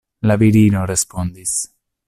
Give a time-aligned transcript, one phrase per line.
[0.29, 1.55] La virino respondis: